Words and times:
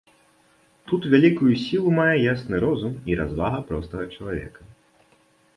Тут 0.91 1.01
вялікую 1.13 1.51
сілу 1.65 1.93
мае 1.99 2.15
ясны 2.33 2.55
розум 2.65 2.97
і 3.13 3.19
развага 3.21 3.63
простага 3.69 4.09
чалавека. 4.15 4.61